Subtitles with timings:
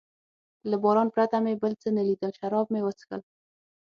[0.69, 3.21] له باران پرته مې بل څه نه لیدل، شراب مې و څښل.